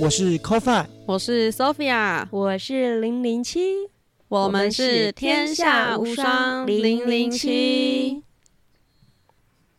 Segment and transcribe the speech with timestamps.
[0.00, 3.60] 我是 Coffee，我是 Sophia，我是零零七，
[4.28, 8.24] 我们是天下无双零零七。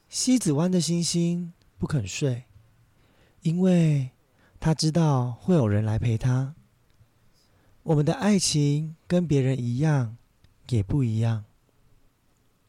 [0.07, 2.43] 西子湾的星星不肯睡，
[3.41, 4.11] 因为
[4.59, 6.53] 他知道会有人来陪他。
[7.81, 10.17] 我们的爱情跟别人一样，
[10.69, 11.45] 也不一样。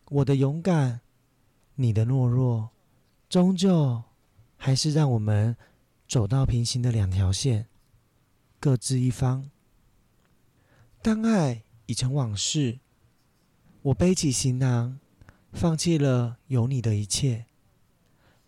[0.09, 1.03] 我的勇敢，
[1.75, 2.71] 你的懦弱，
[3.29, 4.03] 终究
[4.57, 5.55] 还是让我们
[6.13, 7.69] 走到平行的两条线，
[8.61, 9.49] 各自一方。
[11.01, 12.81] 当爱已成往事，
[13.81, 15.01] 我背起行囊，
[15.55, 17.47] 放弃了有你的一切，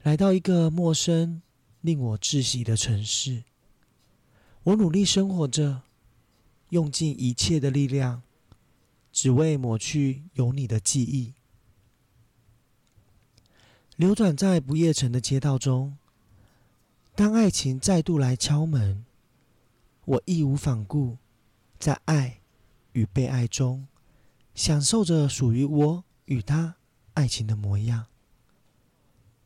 [0.02, 1.40] 来到一个陌生、
[1.80, 3.44] 令我窒息的城市。
[4.64, 5.84] 我努力生活着。
[6.68, 8.22] 用尽一切的力量，
[9.10, 11.32] 只为抹去有你的记忆。
[13.96, 15.96] 流转在不夜城的街道中，
[17.16, 19.04] 当爱情再度来敲门，
[20.04, 21.18] 我义无反顾，
[21.78, 22.40] 在爱
[22.92, 23.86] 与被爱中，
[24.54, 26.74] 享受着属于我与他
[27.12, 28.06] 爱情的模样。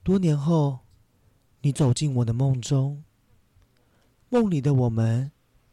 [0.03, 0.81] 多年后，
[1.61, 3.05] 你走进我的梦中，
[4.31, 5.31] 梦里的我们。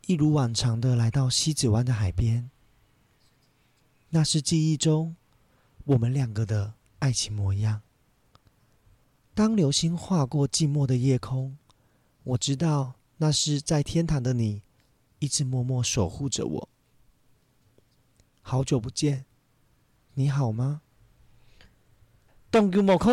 [0.07, 2.51] 一如往常的来到西子湾的海边，
[4.09, 5.15] 那是记忆中
[5.83, 7.81] 我们两个的爱情模样。
[9.33, 11.57] 当流星划过寂寞的夜空，
[12.25, 14.63] 我知道那是在天堂的你，
[15.19, 16.69] 一直默默守护着我。
[18.41, 19.25] 好久不见，
[20.15, 20.81] 你好吗？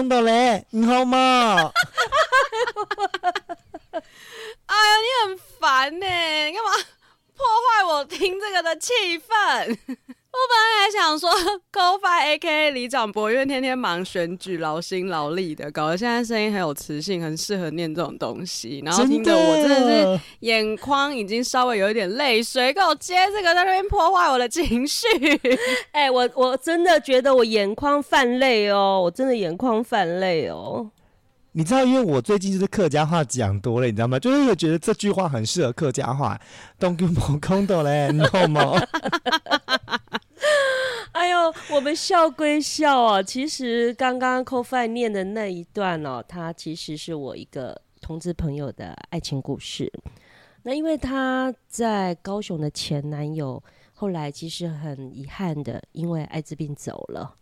[0.09, 1.73] 到嘞，你好吗？
[4.65, 6.07] 哎呀，你很烦呢，
[6.47, 6.71] 你干嘛
[7.35, 9.79] 破坏我听这个的气氛？
[10.33, 11.31] 我本来还想说
[11.71, 18.83] c o f i A K 李长博，因为天天忙选举，劳心劳力的，搞得现在声音很有磁性，很适合念这种东西。
[18.83, 25.07] 然后听得我真的是眼眶已经稍微有一点泪水，给我接这个在那边破坏我的情绪。
[25.93, 30.91] 哎，我我真的觉得我眼眶泛泪哦，我真的眼眶泛泪哦。
[31.55, 34.19] 你知道，因为我最近就是客家话讲多了，你知道吗？
[34.19, 36.41] 就是会觉得这句话很适合客家话。
[36.81, 38.73] 东哥莫空的嘞，你懂吗？
[41.15, 49.93] 哎呦，我们笑归笑啊，其实刚刚 CoFi 念的那一段哦，它其实是我一个同志朋友的爱情故事。
[50.63, 53.63] 那因为他在高雄的前男友，
[53.93, 57.37] 后来其实很遗憾的，因为艾滋病走了。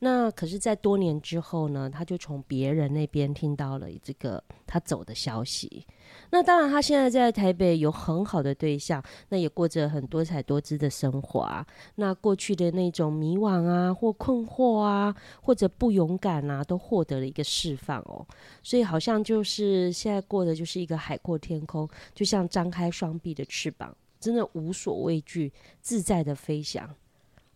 [0.00, 5.86] 那可是，在多年之后呢，他就从别人那边听到了这个他走的消息。
[6.34, 11.64] 那当然，他现在在台北有很好的对象，那也过着很多彩多姿的生活啊。
[11.96, 18.26] 那过去的那种迷惘啊，或困惑啊，或者不勇敢啊，都获得了一个释放哦。
[18.62, 26.88] 所以，好像就是现在过的就是一个海阔天空，就像张开双臂的翅膀，真的无所畏惧，自在的飞翔。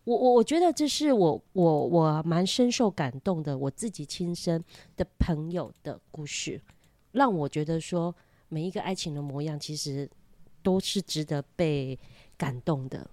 [0.03, 4.63] 我我我觉得这是我我我蛮深受感动的，我自己亲身
[4.95, 6.61] 的朋友的故事，
[7.11, 8.15] 让我觉得说
[8.49, 10.09] 每一个爱情的模样其实
[10.61, 11.97] 都是值得被
[12.37, 13.07] 感动的。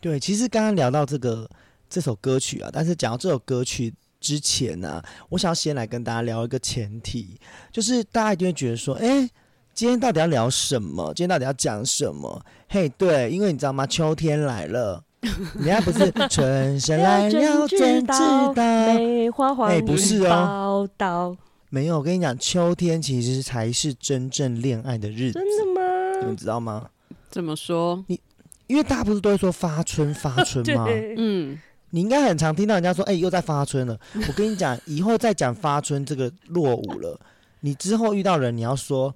[0.00, 1.48] 对，其实刚刚聊到这个
[1.88, 7.38] 这首歌曲啊，但是讲到这首歌曲之前呢，我想要先来跟大家聊一个前提，
[7.72, 9.28] 就是大家一定会觉得说，哎，
[9.74, 11.12] 今天到底要聊什么？
[11.14, 12.44] 今天到底要讲什么？
[12.68, 13.86] 嘿，对，因为你知道吗？
[13.86, 15.04] 秋天来了。
[15.58, 21.36] 人家不是春生来了真知道，梅花黄哎，不是哦，到
[21.70, 21.98] 没有。
[21.98, 26.28] 我跟你讲，秋天其实才是真正恋爱的日子，真的吗？
[26.28, 26.88] 你知道吗？
[27.30, 28.02] 怎么说？
[28.08, 28.20] 你
[28.66, 30.86] 因为大家不是都会说发春发春吗？
[31.16, 31.58] 嗯，
[31.90, 33.98] 你应该很常听到人家说，哎，又在发春了。
[34.14, 37.18] 我跟你讲，以后再讲发春这个落伍了。
[37.60, 39.14] 你之后遇到人，你要说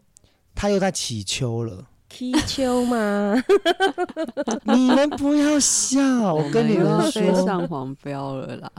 [0.54, 1.86] 他又在起秋了。
[2.08, 3.34] 踢球吗？
[4.64, 8.70] 你们不要笑，我跟你们说，上黄标了啦。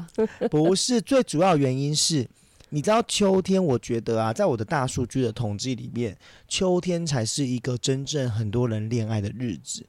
[0.51, 2.27] 不是，最主要原因是，
[2.73, 6.17] 你知道秋天，我觉得啊，在我的大数据的统计里面，
[6.47, 9.85] 秋天才是一个真正很多人恋爱的日子。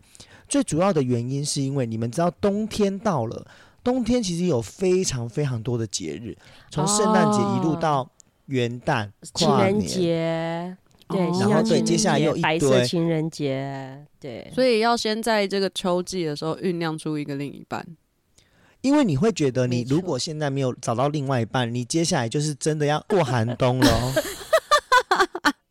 [0.46, 3.46] 最主要的原因是因为你们知道，冬天到了，
[3.82, 6.36] 冬天其实有非常非常多的节日，
[6.70, 8.06] 从圣诞节一路到
[8.46, 10.76] 元旦、情人节。
[11.08, 17.86] 对，然后对接下来节又一白色堆情人节，对，所以要先在这个秋季的时候酝酿出一个另一半。
[18.84, 24.12] 因为你会觉得，你如果现在没有找到另外一半，你接下来就是真的要过寒冬了哦，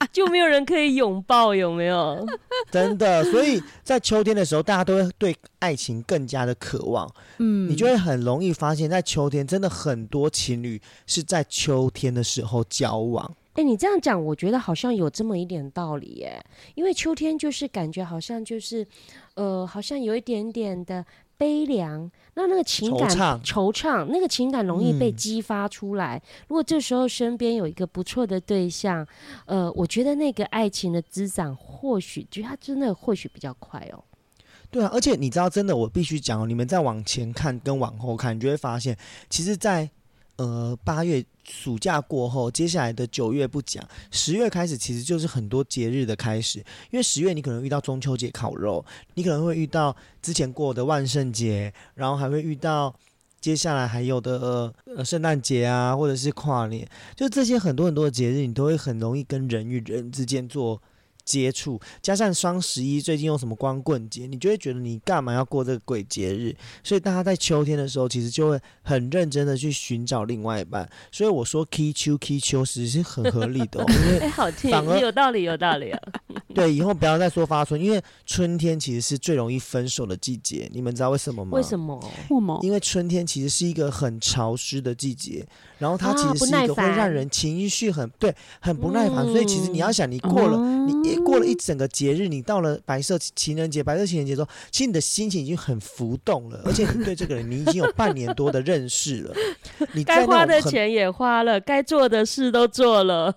[0.11, 2.25] 就没有人可以拥抱，有没有？
[2.71, 3.23] 真的。
[3.25, 7.07] 所以在秋天的时候，大家都会对爱情更加的渴望，
[7.37, 13.31] 嗯你就会很容易发现，在秋天真的很多情侣是在秋天的时候交往。
[13.53, 16.43] 哎、你这样讲，我觉得好像有这么一点道理耶。
[16.73, 18.83] 因为秋天就是感觉好像就是，
[19.35, 21.05] 呃，好像有一点点的
[21.43, 23.09] 悲凉，那那个情感
[23.43, 26.21] 惆怅那个情感容易被嗯激发出来。
[26.47, 29.05] 如果这时候身边有一个不错的对象，
[29.45, 34.01] 呃，我觉得那个爱情的滋长，或许就它真的或许比较快哦。
[34.71, 38.97] 对啊，而且你知道，真的，我必须讲哦，你们再往前看跟往后看，你就会发现，
[39.29, 39.89] 其实在，
[40.37, 46.59] 呃八月暑假过后，接下来的九月不讲，十月开始其实就是很多节日的开始。
[46.89, 48.83] 因为十月你可能遇到中秋节烤肉，
[49.15, 52.95] 你可能会遇到之前过的万圣节，然后还会遇到
[53.41, 60.81] 接下来还有的呃圣诞节啊，或者是跨年，就这些很多很多的节日，你都会很容易跟人与人之间做
[61.25, 66.55] 接触，加上双十一最近有什么光棍节，你就会觉得你干嘛要过这个鬼节日？
[66.83, 70.89] 所以大家在秋天的时候，其实就会很认真的去寻找另外一半。
[71.11, 75.99] 所以我说 K 秋 K 秋其实是很合理的、哦， 因为哎、好听反，而有道理，有道理啊。
[76.53, 81.57] 对以后不要再说发春，因为春天其实是最容易分手的季节，你们知道为什么吗？
[81.57, 81.95] 为什么？
[82.29, 82.59] 为什么？
[82.61, 85.45] 因为春天其实是一个很潮湿的季节，
[85.83, 89.93] 然后它啊其实是一个会让人情绪很对很不耐烦，所以其实你要嗯。
[89.93, 99.33] 想，你过了、哦你一过了一整个节日，你到了白色情人节、白色情人节之后，其实你的心情已经很浮动了，而且你对这个人你已经有半年多的认识了，
[99.93, 103.33] 你该花的钱也花了，该做的事都做了。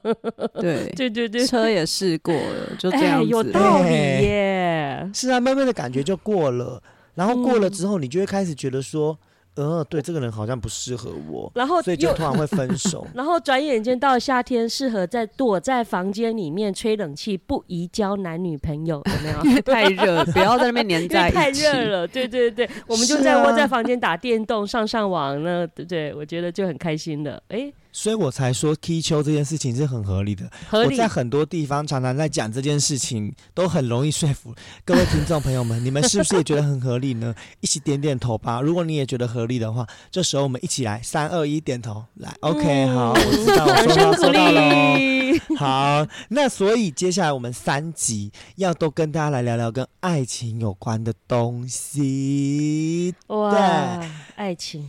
[0.60, 3.28] 对，对对对，车也试过了，就这哎，样子。
[3.30, 5.10] 有道理哎耶。
[5.14, 6.82] 是啊，慢慢的感觉就过了，
[7.14, 7.70] 然后过了嗯。
[7.70, 9.16] 之后，你就会开始觉得说，
[9.56, 12.12] 呃，对这个人好像不适合我，然后所以就。
[12.14, 19.44] 突然会分手 然后转眼间到夏天，适合在躲在房间里面吹冷气，不宜交男女朋友，有没有？
[19.44, 21.36] 因为太热，不要在那边黏因在一起。
[21.36, 30.48] 太热了，对对对，我们就在窝在房间打电动、上上网呢，对对，我觉得就很开心了，哎，所以我才说踢球这件事情是很合理的。
[30.68, 31.06] 合理我在。
[31.16, 34.54] 很多地方常常在讲这件事情，都很容易说服
[34.84, 35.82] 各位听众朋友们。
[35.82, 37.34] 你们是不是也觉得很合理呢？
[37.60, 38.60] 一起点点头吧。
[38.60, 44.98] 如果你也觉得合理的话，这时候我们一起来，三二一，点头，来，OK，、嗯好，我知道，我掌说到收到了。
[45.56, 53.14] 好，那所以接下来我们三集要都跟大家来聊聊跟爱情有关的东西。
[53.28, 54.04] 哇，
[54.34, 54.86] 爱情，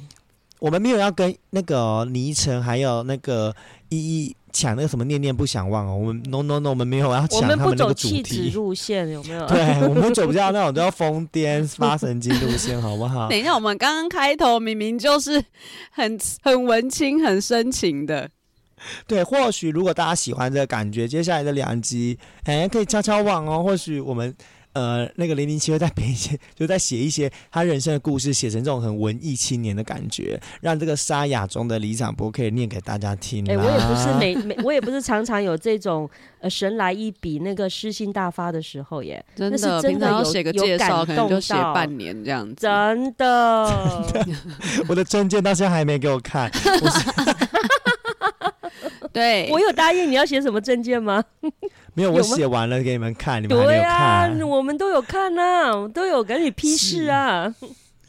[0.60, 3.56] 我们没有要跟那个倪晨还有那个
[3.90, 8.50] 依依抢那个什么念念不想忘哦，我们 no no no，我们没有要我抢们不走他们那个主题。
[8.50, 9.46] 路线，有没有？
[9.46, 13.30] 对，我们走不掉 那种都要疯癫发神经路线， 好不好？
[13.30, 15.44] 等一下，我们刚刚开头明明就是
[15.92, 18.28] 很很文青、很深情的，
[19.06, 23.62] 对，或许如果大家喜欢这个感觉，接下来的两集，哎，可以敲敲网哦。
[23.64, 24.36] 或许我们
[24.78, 33.54] 呃那个零零七会再编一些， 就在写一些他人生的故事，写成这种很文艺青年的感觉，让这个沙哑中的李长博可以念给大家听啦。
[33.54, 36.10] 哎、我也不是每每，我也不是常常有这种
[36.40, 42.56] 呃神来一笔那个诗性大发的时候耶，真那是的，平真的有常要写个有感介绍，可能就动写到半年这样子。
[42.60, 44.06] 真的。
[44.88, 46.90] 我的证件到现在还没给我看，我
[49.12, 51.24] 对，我有答应你要写什么证件吗？
[51.98, 57.52] 没有，我写完了给你们看，你们还没有对啊看。，我们都有看呐、都有跟你批示啊。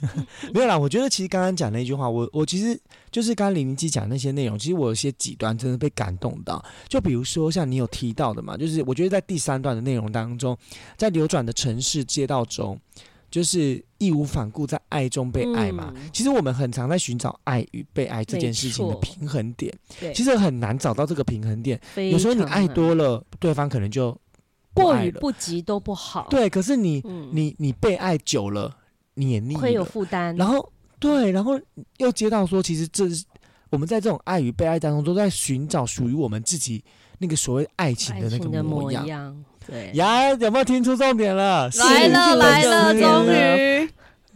[0.53, 2.79] 没有啦，我觉得其实刚刚讲那句话，我我其实
[3.11, 6.63] 就是刚刚林林基讲那些内容，其实我有些几段真的被感动到。
[6.87, 10.57] 就比如说像你有提到的嘛，就是我觉得在第三段的内容当中，
[10.97, 12.79] 在流转的城市街道中，
[13.31, 15.93] 就是义无反顾在爱中被爱嘛。
[15.95, 19.73] 嗯其实我们很常在寻找爱与被爱这件事情的平衡点，
[20.15, 21.81] 其实很难找到这个平衡点。
[21.97, 24.11] 有时候你爱多了，对方可能就
[24.75, 25.11] 不过与。
[25.13, 28.77] 不及都不好。，对，可是你嗯，你你被爱久了，
[29.15, 29.85] 你也腻会有。
[29.85, 30.35] 负担。
[30.37, 31.61] 然后对，然后
[31.99, 33.25] 又接到说，其实这是
[33.71, 36.83] 我们在这种爱与被爱当中，都在寻找属于我们自己
[37.19, 39.07] 那个所谓爱情的那个模模样。
[39.07, 41.69] 样，对，呀，有没有听出重点了？
[41.79, 43.89] 来了来了，是终于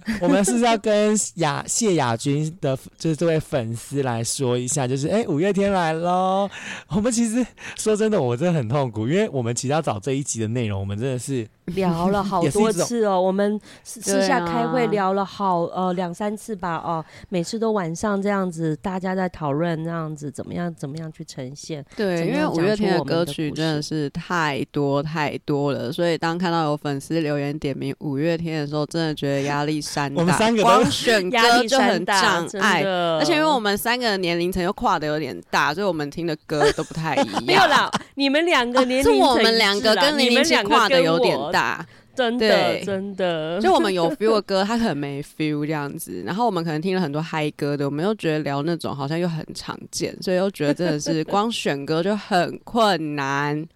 [0.21, 6.49] 我们是不是要跟雅谢亚军的，就是这位粉丝来说一下，就是哎，五月天来喽。
[6.91, 7.45] 我们其实
[7.77, 13.21] 说真的，我真的很痛苦，因为我们其实要找这一集的内容，我们真的是聊了好多次哦。
[13.21, 21.85] 我们私私下开会 聊了好呃两三次吧哦，每次都晚上这样子，大家在讨论这样子怎么样怎么样去呈现。
[21.97, 30.21] 对，因为五月天的歌曲真的是太多太多了，所以当看到有粉丝留言点名五月天的时候，真的觉得压力山大。
[30.21, 37.43] 我们三个光选歌就很障碍，而且因为我们三个的年龄层又跨的有点大，所以我们听的歌都不太一样。
[37.45, 41.85] 没有啦，你们两个年龄，是我们两个跟年龄层跨的有点大。
[42.15, 46.23] 真的，真的，就我们有 feel 的歌，他很没 feel 这样子。
[46.27, 53.67] 然后我们可能听了很多嗨歌的，我们又觉得聊那种好像又很常见，所以又觉得真的是光选歌就很困难。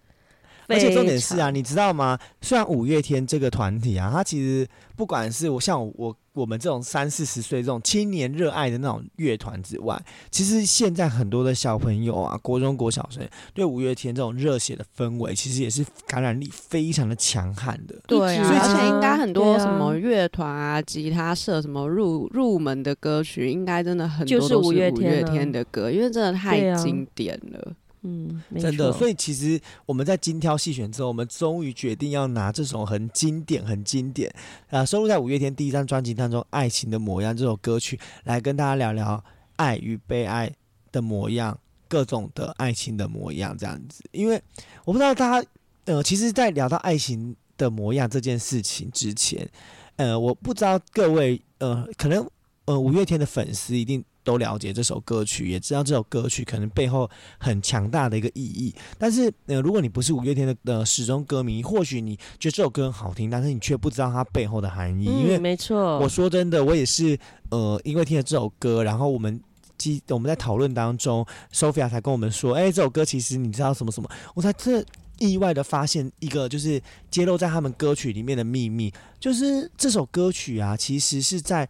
[0.67, 2.17] 而且重点是啊，你知道吗？
[2.41, 17.95] 虽然五月天这个团体啊，它其实不管是我像我我们这种三四十岁这种青年热爱的那种乐团之外，其实现在很多的小朋友啊，国中国小生对五月天这种热血的氛围，其实也是感染力非常的强悍的。
[18.05, 27.73] 对啊，而且应该很多什么乐团啊、吉他社什么入入门的歌曲，应该真的很多都是五月天的歌，因为真的太经典了。
[28.03, 34.33] 嗯，真的，所以其实我们在精挑细选之后，我们终于决定要拿这首很经典、很经典
[34.69, 39.21] 啊，收录在五月天第一张专辑当中《爱情的模样》这首歌曲，来跟大家聊聊
[39.55, 40.49] 爱与被爱
[40.91, 44.03] 的模样，各种的爱情的模样这样子。
[44.11, 44.41] 因为
[44.85, 45.47] 我不知道大家，
[45.85, 49.49] 呃，其实，在聊到爱情的模样这件事情之前，
[49.95, 52.25] 呃，我不知道各位，呃，可能，
[52.65, 54.05] 呃，五月天的粉丝一定。
[54.27, 58.75] 都了解这首歌曲，也知道这首歌曲可能背后很强大的一个意义。
[58.97, 65.05] 但是，呃，如果你不是五月天的呃始终歌迷，或许你觉得这首歌很好听，但是你却不知道它背后的含义。
[65.05, 67.17] 因为没错，我说真的，我也是
[67.51, 69.39] 呃，因为听了这首歌，然后我们
[69.77, 74.83] 记我们在讨论当中，Sophia 才跟我们说，哎，这首歌其实你知道什么什么，我才这
[75.19, 78.91] 意外的发现一个就是揭露在他们歌曲里面的秘密，
[79.21, 81.65] 就是这首歌曲啊，其实是在。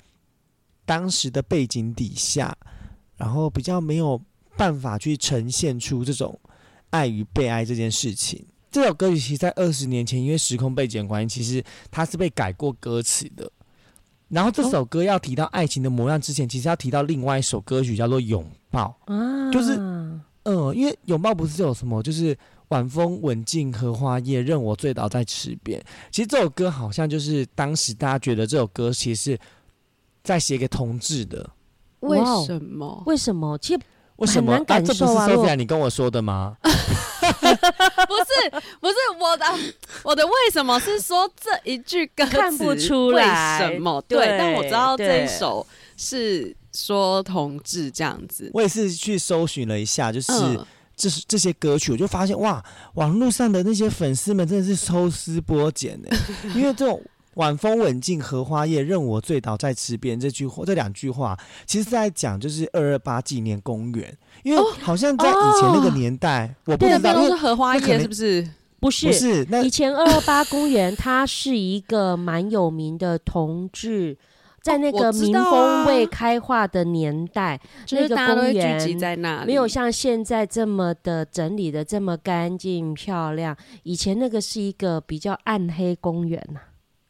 [0.87, 2.57] 当时的背景底下，
[3.17, 4.19] 然后比较没有
[4.55, 6.39] 办法去呈现出这种
[6.91, 8.45] 爱与被爱这件事情。
[8.71, 13.51] 这首歌曲其实，在二十年前，因为时空背景关系，其实它是被改过歌词的。
[14.29, 18.97] 然后这首歌要提到爱情的模样之前，其实要提到另外一首歌曲，叫做《拥抱》。
[19.13, 19.75] 啊，就是，
[20.43, 22.37] 嗯，因为拥抱不是有什么，就是
[22.69, 25.83] 晚风吻尽荷花叶，任我醉倒在池边。
[26.11, 29.37] 其实这首歌好像就是当时大家觉得这首歌其实。
[30.27, 31.49] 再写给同志的，
[32.01, 33.01] 为什么？
[33.05, 33.57] 为什么？
[33.59, 33.79] 其实
[34.17, 34.61] 为什么？
[34.65, 35.25] 感受啊！
[35.25, 36.57] 这不是 Sophia 你跟我说的吗？
[36.59, 39.45] 不是，不是我的，
[40.03, 42.31] 我的为什么是说这一句歌词？
[42.31, 44.03] 看不出来什么？
[44.05, 45.65] 对，但我知道这一首
[45.95, 48.51] 是说同志这样子。
[48.53, 50.33] 我也是去搜寻了一下，就是
[50.97, 52.61] 这这些歌曲，我就发现哇，
[52.95, 56.13] 网络上的那些粉丝们真的是抽丝剥茧的，
[56.53, 57.01] 因为这种。
[57.37, 60.19] 晚风吻尽荷花叶，任我醉倒在池边。
[60.19, 68.47] 这句话，这两句话，其实在讲就是二二八纪念公园，因为好像在以前那个年代，我不知道都是荷花叶是不是？
[68.79, 69.45] 不是，不是。
[69.49, 74.17] 那以前二二八公园，它是一个蛮有名的同志，
[74.61, 77.59] 在那个民风未开化的年代，
[77.91, 83.55] 那个公园在那没有像现在这么的整理的这么干净漂亮。
[83.83, 86.59] 以前那个是一个比较暗黑公园呐。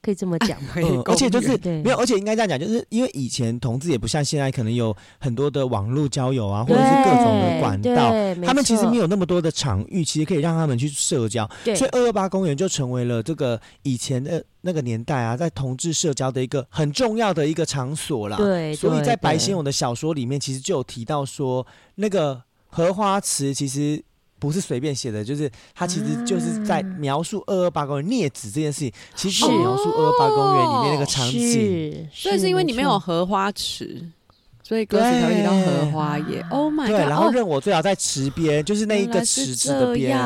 [0.08, 8.14] 可以这么讲，嗯，而且就是没有，而且应该这样讲，就是因为以前同志也不像现在，可能有很多的网络交友啊，或者是各种的管道，
[8.48, 11.46] 他们其实没有那么多的场域，其实可以让他们去社交，
[11.76, 18.38] 所以二二八公园就成为了这个以前的那个年代啊，在同志社交的一个很重要的一个场所啦。
[18.38, 24.02] 对，所以在白先勇的小说里面，其实就有提到说，那个荷花池其实。
[24.40, 32.08] 不是随便写的，就是他其实就是在描述二二八公园孽子这件事情，其实是描述二二八公园里面那个场景。
[32.14, 34.04] 所以是因为里面有荷花池，
[34.64, 36.46] 所以歌词才会提到荷花叶。
[36.52, 36.88] Oh my god！
[36.88, 40.18] 对，然后任我最好在池边，就是那一个池子的边。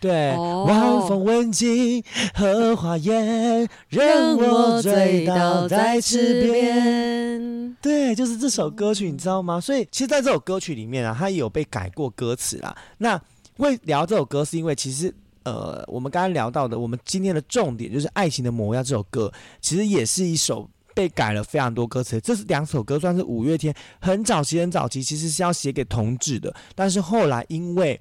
[0.00, 2.02] 对，晚风吻尽
[2.34, 7.76] 荷花叶，任我醉倒在池边。
[7.80, 9.60] 对，就是这首歌曲，你知道吗？
[9.60, 12.74] 所以其实在这首歌曲里面啊，它也有被改过歌词啦。
[12.98, 13.20] 那
[13.62, 22.20] 会聊这首歌，是因为其实，呃，我们刚刚聊到的，我们今天的重点就是《爱情的模样》这首歌，其实也是一首被改了非常多歌词。
[22.20, 28.00] 这是两首歌，算是五月天很早期、很早期，其实是要写给同志的，但是后来因为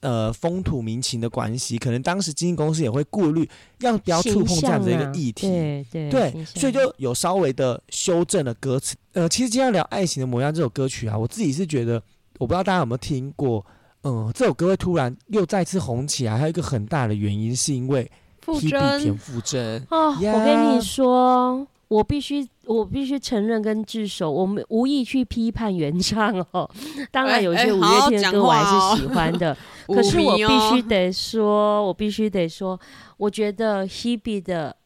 [0.00, 3.48] 呃风土民情的关系，可能当时经纪公司也会顾虑
[3.80, 5.48] 要不要触碰这样子的一个议题。
[5.48, 8.96] 对对对，所以就有稍微的修正了歌词。
[9.12, 12.02] 呃，其实今天要聊《爱情的模样》这首歌曲啊，我自己是觉得，
[12.38, 13.64] 我不知道大家有没有听过。
[14.04, 18.10] 嗯，这首歌会突然又再次红起来，还有一个很大的原因是因为
[18.42, 19.86] 傅 Hebe 田真，馥甄。
[19.90, 26.70] 哦，我跟你说，我必须我必须承认跟自首，我们无意去批判原唱哦。
[27.10, 29.56] 当然，哎有一些五月天的歌我还是喜欢的，
[29.88, 32.78] 可是我必须得说，我必须得说，
[33.16, 34.76] 我觉得 Hebe 的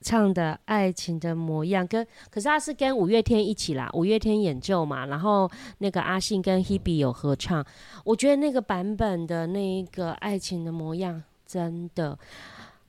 [0.00, 7.64] 唱的《爱情的模样》跟，可是他是跟五月天一起啦，五月天演奏嘛，然后那个阿信跟 Hebe 有合唱，
[8.04, 12.18] 我觉得那个版本的那一个《爱情的模样》真的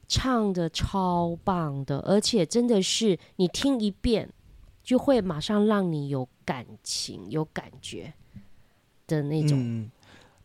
[0.07, 4.29] 唱的超棒的，而且真的是你听一遍
[4.83, 8.13] 就会马上让你有感情、有感觉
[9.07, 9.89] 的那种。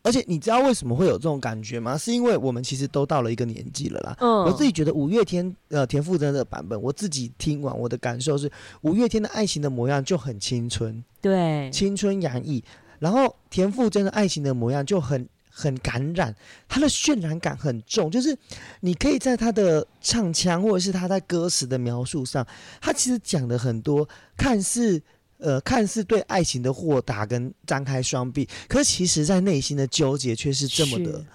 [0.03, 1.97] 嗯，而且你知道为什么会有这种感觉吗？
[1.97, 4.15] 是因为我们其实都到了一个年纪了啦。
[4.19, 12.63] 嗯，我自己觉得五月天呃田馥甄的版本，我自己听完我的感受是，五月天的爱情的模样就很青春，对青春洋溢，
[12.99, 16.35] 然后田馥甄的爱情的模样就很很感染，
[16.67, 18.37] 他的渲染感很重，就是
[18.81, 22.45] 你可以在他的唱腔或者是他在歌词的描述上，
[22.81, 25.01] 他其实讲的很多看似。
[25.43, 31.25] 呃，看似对爱情的豁达跟张开双臂，可是其实在内心的纠结却是这么的，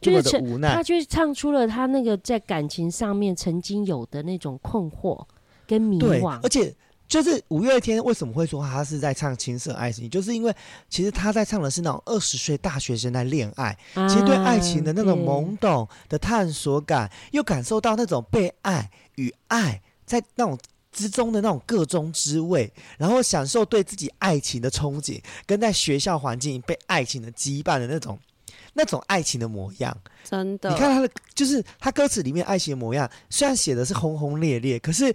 [0.00, 0.82] 这么就是的无奈他。
[0.82, 5.22] 就是唱出了他那个在感情上面曾经有的那种困惑
[5.66, 6.48] 跟迷，惘而。
[6.48, 6.74] 且
[7.06, 10.52] 就是五月天为什么会说他是在唱青涩爱情，就是因为
[10.88, 20.58] 其实他在唱的是那种二十岁大学生在恋爱，其实对爱情的那种啊懵懂的探索感，又感受到那种被爱与爱在那种
[20.96, 28.18] 之中的那种各中滋味，然后享受对自己爱情的憧憬，跟在学校环境被爱情的羁绊的那种
[28.72, 29.94] 那种爱情的模样。
[30.24, 35.14] 真的，你看他的，就是他歌词里面爱情的模样，虽然写的是轰轰烈烈，可是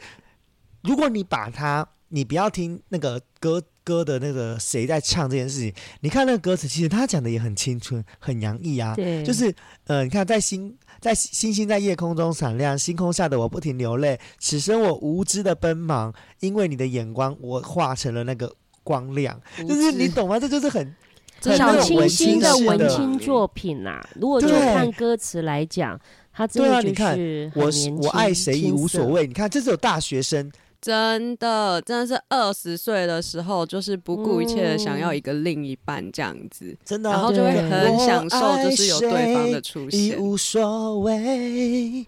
[0.84, 8.94] 如果你把它，你不要听那个歌歌的那个谁在唱这件事情，你看那个歌词，其实他讲的也很青春，很洋溢啊。
[8.96, 9.54] 对，就是
[9.86, 18.54] 呃，你看在星在星星在夜空中闪亮，星空下的我不停流泪，此生我无知的奔忙，因为你的眼光，我化成了那个
[18.84, 19.42] 光亮。
[19.68, 20.40] 就是你懂吗？
[20.40, 20.96] 这就是很
[21.42, 26.00] 小清新的文青作品呐、如果就看歌词来讲，
[26.32, 29.26] 他真的就对啊你看是很我年轻我爱谁已无所谓。
[29.26, 40.20] 你看，这是有大学生真的，真的是二十岁的时候，就是不顾一切的想要一个另一半这样子，真的啊、然后就会很享受，就是有对方的出已现。
[40.20, 42.08] 无所谓，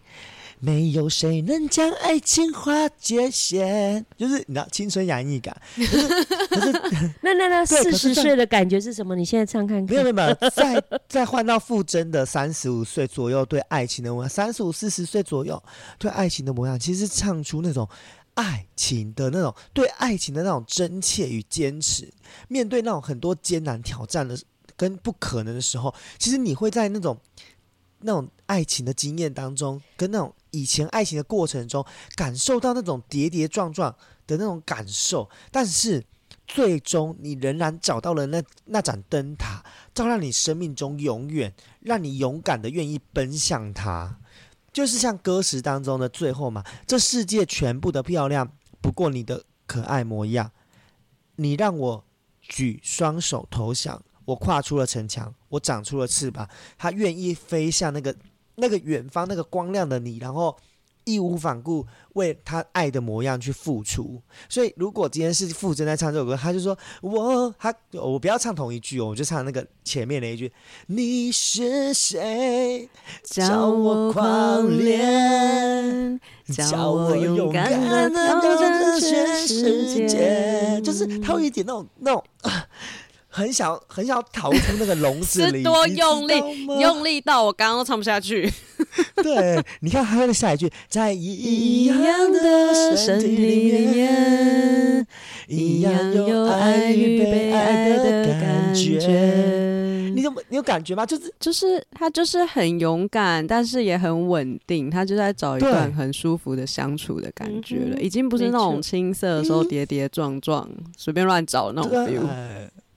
[0.59, 4.03] 没有谁能将爱情划界限。
[4.17, 5.55] 就是你知道青春洋溢感，
[7.21, 9.15] 那那那四十岁的感觉是什么？
[9.15, 9.95] 你现在唱看看。
[9.95, 15.61] 没有没有没有，再再换到傅真的三十五岁左右对爱情的模样，三十五四十岁左右
[15.99, 17.87] 对爱情的模样，其实唱出那种。
[18.35, 22.11] 爱情的那种对爱情的那种真切与坚持，
[22.47, 24.37] 面对那种很多艰难挑战的
[24.75, 27.17] 跟不可能的时候，其实你会在那种
[27.99, 36.03] 那种爱情的经验当中，跟那种以前爱情的过程中，感受到那种跌跌撞撞的那种感受，但是
[36.47, 44.19] 最终你仍然找到了那那盏灯塔，照亮你生命中永远，让你勇敢的愿意奔向它。
[44.73, 50.51] 就是像歌词当中的最后嘛，这世界全部的漂亮不过你的可爱模样，
[51.35, 52.03] 你让我
[52.41, 58.13] 举双手投降，我跨出了城墙，我长出了翅膀，他愿意飞向那个
[58.55, 60.57] 那个远方那个光亮的你，然后
[61.05, 64.21] 义无反顾为他爱的模样去付出。
[64.47, 70.51] 所以，如果今天是傅真在唱这首歌，他就说我他我不要唱同一句哦，我就唱那个前面那一句：
[70.87, 72.89] 你是谁？
[73.23, 80.81] 叫我狂恋，叫我勇敢的挑战全世界。
[80.83, 82.23] 就是他有一点那种那种。
[82.41, 82.67] 啊
[83.33, 86.33] 很想很想逃出那个笼子里， 是多用力
[86.79, 88.47] 用力到我刚刚都唱不下去。
[89.23, 95.07] 对，你看他的下一句，在一一样样的的身体里里面面，，
[95.47, 98.99] 一一样样有有爱爱与与被爱的的感感觉。
[98.99, 100.21] 觉你。
[100.21, 101.05] 有你有感觉吗？
[101.05, 112.21] 就是就是他就是很勇敢，但是也很稳定，他就在找一段很舒服的相处的感觉了，已经不是那种青涩的时候嗯跌跌撞撞、随便乱找那种 feel。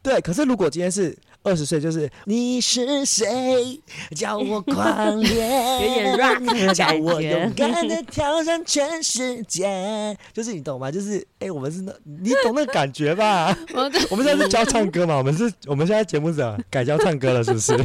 [0.06, 3.80] 对对，可是如果今天是二十岁，就是你是谁，
[4.14, 5.34] 叫我狂烈，
[5.82, 10.92] 有点 rock 的叫我勇敢的挑战全世界，就是你懂吗？
[10.92, 13.56] 就是哎、我们是那，你懂那个感觉吧？
[13.74, 15.16] 我我们现在是教唱歌嘛？
[15.18, 17.76] 我们是，我们现在节目是怎样改教唱歌了，是不是？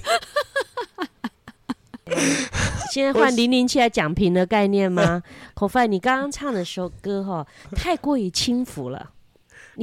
[2.91, 5.23] 现在换零零七来讲评的概念吗？
[5.55, 9.10] 口饭，你刚刚唱的首歌哈，太过于轻浮了。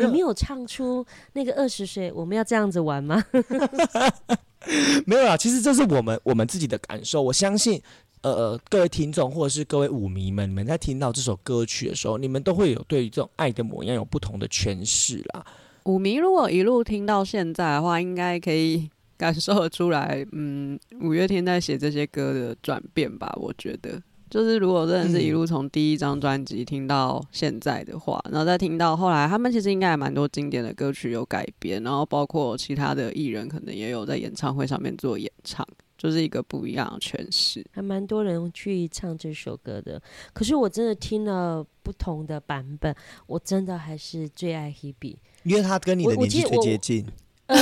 [0.07, 3.25] 你没有唱出那个二十岁我们要这样子玩吗？
[5.07, 7.23] 没有啦，其实这是我们我们自己的感受。
[7.23, 7.81] 我相信，
[8.23, 15.47] 呃，各位听众或者是各位舞迷们，你们在听到这首歌曲的时候，你们都会有对于这种爱的模样有不同的诠释啦。
[15.85, 23.33] 舞迷如果一路听到现在的话，应该可以感受得出来，嗯，五月天在写这些歌的转变吧？
[23.41, 24.03] 我觉得。
[24.31, 37.64] 就是如果真的是一路从第一张专辑听到现在的话，然后再听到后来，他们其实应该也蛮多经典的歌曲有改编，然后包括其他的艺人可能也有在演唱会上面做演唱，就是一个不一样的诠释。
[37.73, 40.01] 还蛮多人去唱这首歌的，
[40.33, 42.95] 可是我真的听了不同的版本，
[43.27, 47.07] 我真的还是最爱 Hebe，因为他跟你的年纪最接近。
[47.47, 47.57] 呃，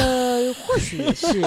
[0.77, 1.43] 或许是 是这样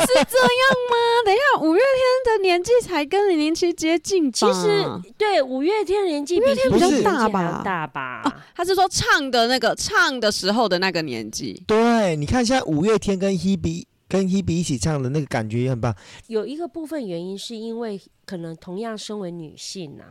[0.90, 0.98] 吗？
[1.24, 4.84] 等一下，五月天的年纪才跟零零七接近，其实
[5.18, 7.62] 对五月天年纪，五月天比较大吧？
[7.64, 8.44] 大吧？
[8.56, 11.64] 他是说唱的那个唱的时候的那个年纪。
[11.68, 15.96] 对，你看现在五月天跟 Hebe 跟 Hebe 一起唱的那个感觉也很棒。
[16.28, 20.06] 有一个部分原因是因为可能同样身为女性呐，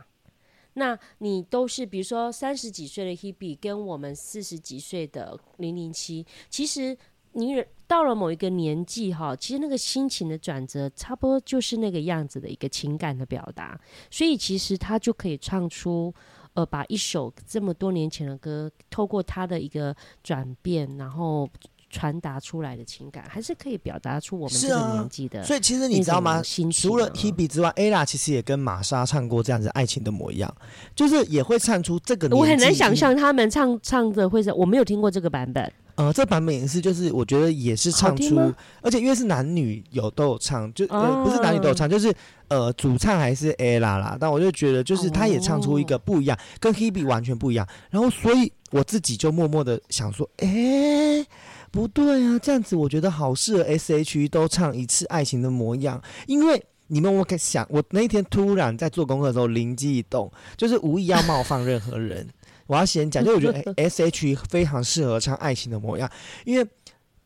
[0.75, 6.97] 那你都是比如说三十几岁的 Hebe 跟我们四十几岁的零零七，其实。
[7.33, 13.79] 你到了某一个年纪哈，其实那个心情的转折，差不多就是那个样子的一个情感的表达，
[14.11, 16.13] 所以其实他就可以唱出，
[16.53, 21.49] 呃，把一首这么多年前的歌，透过他的一个转变，然后
[21.89, 25.43] 传达出来的情感，还是可以表达出我们这个年纪的。
[25.43, 26.41] 所以其实你知道吗？
[26.71, 30.53] 除了 Hebe 之外，ella 其实也跟玛莎唱过这样子爱情的模样，
[30.95, 32.27] 就是也会唱出这个。
[32.35, 35.71] 我很难想象他们唱唱的会是，我没有听过这个版本。
[35.99, 38.37] 呃，这版本也是，就是我觉得也是唱出，
[38.81, 42.13] 而且因为是男女有都有唱，就呃不是男女都有唱，就是
[42.47, 47.67] 呃主唱还是 ella 啦，但我就觉得就是他也唱出一个不一样，跟 Hebe 完全不一样。
[47.89, 51.25] 然后所以我自己就默默的想说，哎，
[51.69, 62.25] 不对啊，这样子我觉得好适合 S.H.E 都唱一次爱情的模样，因为你们我想，我那一天突然在做功课的时候灵机一动，就是无意要冒犯任何人。
[62.69, 66.07] 我要先讲， 就我觉得 S H 非常适合唱爱情的模样，
[66.45, 66.67] 因为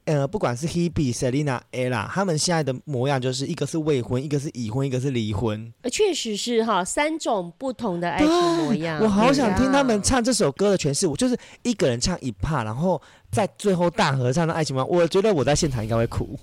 [0.05, 5.73] 呃，不管是 Hebe、Selina、Ella，他们现在的模样就是一个是未婚，一个是已婚，一个是离婚。
[5.81, 9.01] 呃，确实是哈，三种不同的爱情模样。
[9.01, 13.01] 我好想听他们唱这首歌的诠释，我就是一个人唱一 part，然后
[13.31, 14.89] 在最后大合唱的爱情模样。
[14.89, 16.37] 我觉得我在现场应该会哭，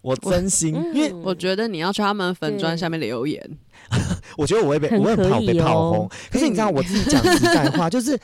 [0.00, 3.48] 我真心，因为我觉得你要去他们粉砖下面留言，
[4.36, 6.10] 我觉得我会被我会跑被炮轰。
[6.32, 8.18] 可是你知道，我自己讲实在话， 就是。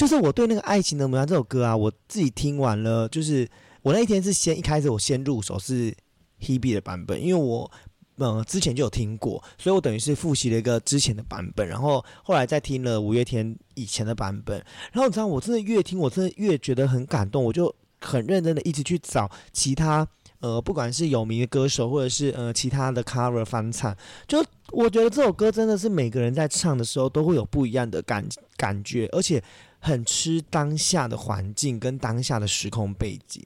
[0.00, 3.06] 就是我对那个爱情的模样这首歌啊，我自己听完了。
[3.10, 3.46] 就是
[3.82, 5.94] 我那一天是先一开始我先入手是
[6.40, 7.70] Hebe 的版本，因为我
[8.16, 14.56] 嗯之前就有听过，所以我等于是复习了一个之前的版本，然后后来再听了五月天以前的版本。
[14.90, 20.08] 然后你知道，我真的越听，我真的越觉得很感动，我就很认真的一直去找其他
[20.38, 23.94] 呃，不管是有名的歌手或者是呃其他的 cover 翻唱，
[24.26, 29.44] 就我觉得这首歌真的是每个人在唱的时候都会有不一样的感感觉，而且。
[29.80, 33.44] 很吃当下的环境跟当下的时空背景。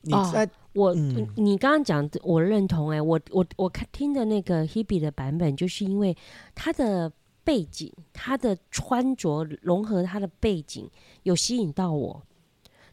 [0.00, 0.92] 你在我
[1.36, 6.16] 你刚刚讲，我认同哎，我我我看听的那个 Hebe 的版本，就是因为
[6.54, 7.12] 他的
[7.44, 10.90] 背景，他的穿着融合他的背景，
[11.22, 12.22] 有吸引到我。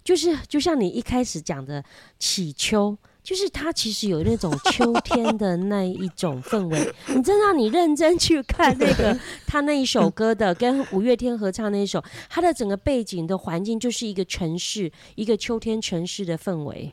[0.04, 1.84] 就是就像你一开始讲的
[2.20, 2.98] 祈秋。
[3.24, 16.92] 就是他其实有那种秋天的那一种氛围， 你真让你认真去看那个 他那一首歌的，跟五月天合唱那一首，他的整个背景的环境就是一个城市，一个秋天城市的氛围，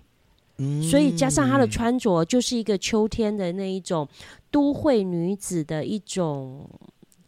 [0.83, 4.07] 所以加上他的穿着就是一个秋天的那一种
[4.51, 6.69] 都会女子的一种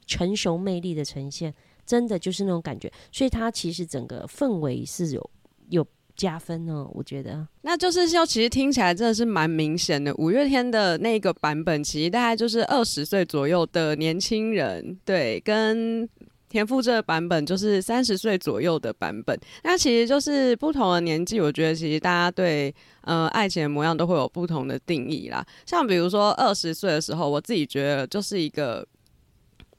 [0.07, 1.55] 成熟魅力的呈现，
[1.87, 5.31] 真的就是那种感觉，所以他其实整个氛围是有
[5.71, 5.87] 有。
[6.21, 10.15] 加分呢，我觉得，那就是说，其实听起来真的是蛮明显的。
[10.17, 16.07] 五月天的那个版本，其实大概就是二十岁左右的年轻人，对，跟
[16.51, 19.41] 田馥甄的版本就是三十岁左右的版本。
[19.65, 25.43] 那其实就是不同的年纪，我觉得其实大家对呃爱情的模样都会有不同的定义啦。
[25.65, 28.87] 像比如说二十岁的时候，我自己觉得就是一个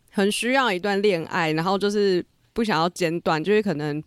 [0.10, 4.02] 很需要一段恋爱，然后就是不想要间断，就是可能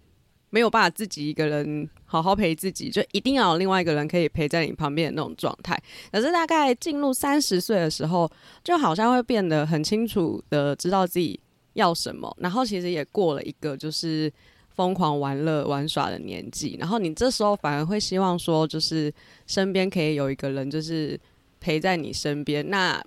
[0.54, 1.90] 没有办法自己一个人。
[2.06, 5.76] 好好陪自己，就一定要有另外一个人可以陪在你旁边的那种状态。
[6.12, 8.30] 可是大概进入三十岁的时候，
[8.62, 11.40] 就好像会变得很清楚的知道自己
[11.72, 14.32] 要什么，然后其实也过了一个就是
[14.76, 16.76] 疯狂玩乐玩耍的年纪。
[16.78, 19.12] 然后你这时候反而会希望说，就是
[19.48, 21.18] 身边可以有一个人，就是
[21.58, 22.70] 陪在你身边。
[22.70, 23.02] 那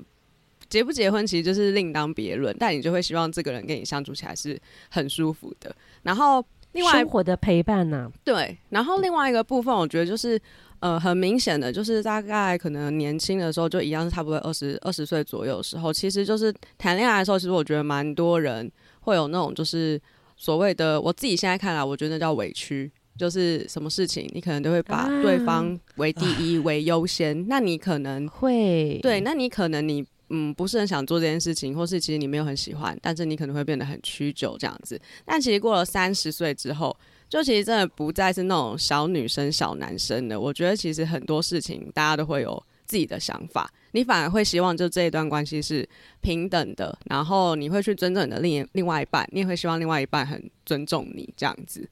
[0.67, 5.73] 结不结婚其实就是另当别论，但你就会希望这个人跟你相处起来是很舒服的。
[6.03, 6.45] 然后
[6.77, 10.39] 另外生活的陪伴呐、对，然后另外一个部分，我觉得就是
[10.79, 19.99] 呃，很明显的，就是大概可能年轻的时候就一样是差不多二十二十岁左右的时候，其实就是谈恋爱的时候，其实我觉得蛮多人会有那种就是
[20.35, 22.91] 所谓的，我自己现在看来，我觉得那叫委屈。
[23.17, 27.47] 就是什么事情，你可能都会把啊对方为第一、为优先。
[27.47, 34.99] 那你可能会对，那你可能你嗯不是很想做这件事情，或是其实你没有很喜欢，但是你可能会变得很屈就这样子。
[35.25, 36.95] 但其实过了三十岁之后，
[37.29, 40.39] 就其实真的不再是那种小女生、小男生的。
[40.39, 45.87] 我觉得其实很多事情大家都会有自己的想法，你反而会希望就这一段关系是
[46.21, 51.89] 平等的，然后你会去尊重你的另另外一半，你也会希望另外一半很尊重你这样子。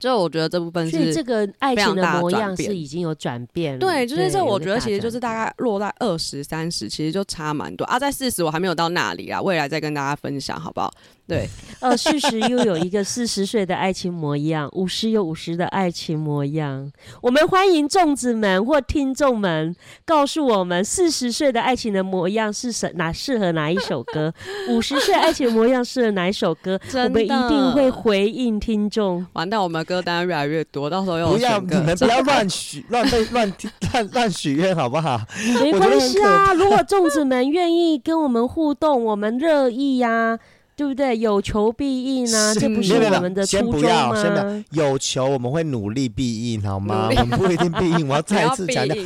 [0.00, 3.78] 就我觉得这部分是这个爱情的的模样是已经有转变了。
[3.78, 7.98] 对，就是这，我觉得其实就是大概落在二十三十，其实就差蛮多啊。
[7.98, 10.92] 在四十我还没有到那里啊，未来再跟大家分享好不好？
[11.26, 11.48] 对，
[11.80, 16.92] 呃，四十又有一个四十岁的爱情模样，五十有五十的爱情模样。
[17.22, 24.34] 我们欢迎粽子们或听众们告诉我们，四十岁的爱情的模样是什哪适合哪一首歌，
[24.68, 29.26] 五十岁爱情模样适合哪一首歌，我真们一定的会回应听众。
[29.32, 35.18] 完蛋，我们歌单越来越多，到时候又不要，你们不要乱许、乱被、乱听乱乱许愿，好不好？
[35.58, 40.38] 没关系啊，如果粽子们愿意跟我们互动，我们乐意呀、
[40.76, 41.16] 对不对？
[41.18, 44.38] 有求必应啊，是这不是我们的初衷吗先不要先不
[44.76, 44.88] 要？
[44.88, 47.08] 有求我们会努力必应，好吗？
[47.10, 48.96] 我们不一定必应，我要 再一次强调，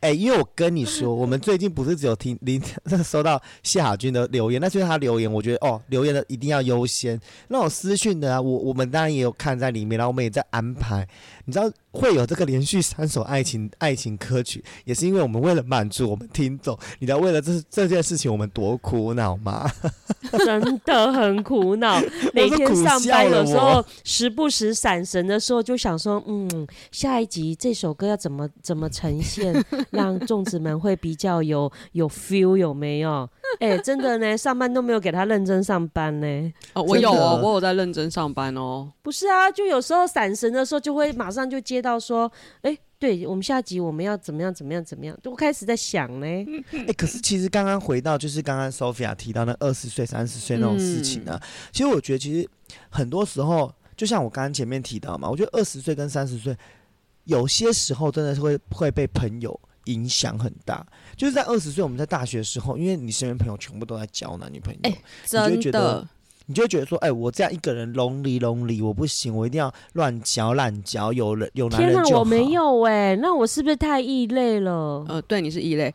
[0.00, 2.58] 哎、因为我跟你说，我们最近不是只有听林
[3.04, 7.20] 收到谢海军的留言，那就是他留言，我觉得哦，留言的一定要优先。
[7.48, 11.06] 那种私讯的啊，我我们当然也有看在里面，然后我们也在安排。
[11.44, 19.70] 你知道会有这个连续三首爱情爱情歌曲，也是因为我们为了满足我们听众，你知道为了这这件事情我们多苦恼吗？
[20.44, 22.00] 真的很苦恼，
[22.32, 29.52] 每天上班有时候时不时闪神的时候，就想说，嗯，下一集这首歌要怎么怎么呈现，
[29.90, 33.28] 让粽子们会比较有有 feel 有没有？
[33.58, 36.52] 哎、真的呢，上班都没有给他认真上班呢。
[36.74, 38.88] 哦，我有哦，我有在认真上班哦。
[39.02, 42.30] 不是啊，就有时候闪神的时候，就会马上就接到说，
[42.62, 46.26] 哎、对我们下集我们要怎么样怎么样怎么样，都开始在想呢。
[46.72, 51.40] 哎、可是其实刚刚回到就是刚刚 Sophia 提到那二十岁、三十岁那种事情呢、
[51.72, 52.48] 其实我觉得其实
[52.90, 56.56] 很多时候，就像我刚刚前面提到嘛，我觉得二十岁跟三十岁，
[57.24, 60.86] 有些时候真的是会会被朋友影响很大。
[61.16, 66.08] 就是在二十岁，我们在大学的时候，因为你身边朋友全部都在交男女朋友，你就觉得的，
[66.50, 72.20] 你就会觉得说，哎、我这样一个人 lonely lonely，我不行，我一定要乱嚼滥嚼，有人有男天哪，人就好。
[72.22, 75.04] 我没有哎、那我是不是太异类了？
[75.08, 75.94] 呃，对，你是异类，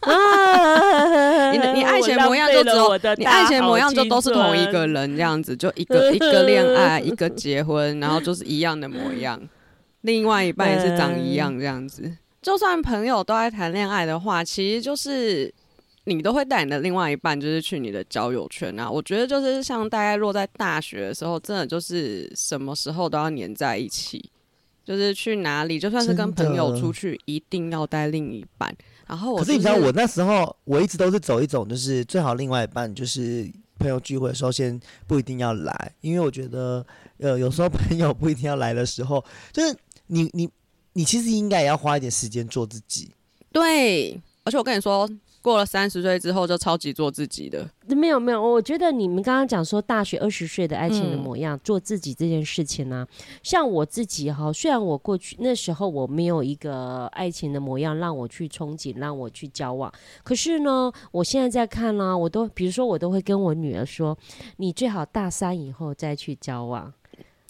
[0.00, 4.94] 啊 你的你爱情模样就只有你爱情模样就都是同一个人。
[4.94, 9.38] 人这样子，就一个一个恋爱，一个结婚，然后就是一样的模样，
[10.00, 12.10] 另外一半也是长一样这样子。
[12.40, 15.52] 就算朋友都在谈恋爱的话，其实就是
[16.08, 18.90] 你都会带你的另外一半，就是去你的交友圈啊。
[18.90, 24.30] 我觉得就是像大概落在大学的时候，真的就是什么时候都要黏在一起，
[24.84, 28.74] 就是去哪里，就算是跟朋友出去，一定要带另一半。
[29.06, 36.84] 然后我、可是你知道，我那时候我一直都是走一种，就是最好另外一半就是朋友聚会的时候先不一定要来，因为我觉得
[37.18, 39.74] 呃有时候朋友不一定要来的时候，就是
[40.08, 40.48] 你你
[40.92, 43.10] 你其实应该也要花一点时间做自己。
[43.50, 45.08] 对，而且我跟你说，
[45.40, 47.68] 过了三十岁之后就超级做自己的。
[47.88, 53.06] 没有没有，我觉得你们刚刚讲说大学二十岁的爱情的嗯模样，做自己这件事情呢、
[53.42, 64.16] 像我自己哈，虽然我过去那时候我没有一个爱情的模样让我去憧憬，让我去交往，可是呢，我现在在看呢、我都比如说我都会跟我女儿说，
[64.56, 66.92] 你最好大三以后再去交往。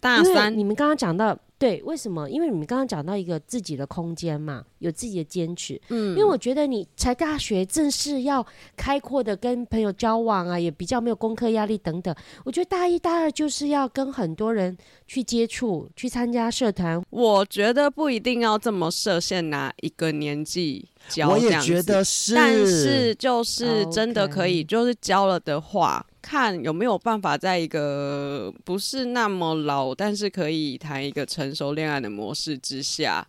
[0.00, 2.30] 大三你们刚刚讲到，对，为什么？
[2.30, 5.80] 因为你们刚刚讲到一个自己的空间嘛，有自己的坚持。
[5.88, 8.44] 嗯因为我觉得你才大学，正是要
[8.76, 12.14] 开阔的跟朋友交往啊，也比较没有功课压力等等。
[12.44, 17.02] 我觉得大一、大二就是要跟很多人去接触，去参加社团。
[17.10, 33.26] 我觉得不一定要这么设限，哪一个年纪交我也觉得是，但是就是真的可以就是交了的话，看有没有办法在一个不是那么老，但是可以谈一个成熟恋爱的模式之下，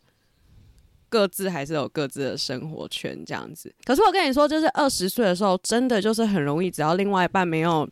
[1.10, 3.74] 各自还是有各自的生活圈这样子。
[3.84, 7.90] 可是我跟你说，就是二十岁的时候，真的就是很容易，只要另外一半没有。